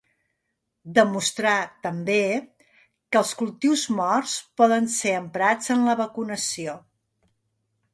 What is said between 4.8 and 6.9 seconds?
ser emprats en la vacunació.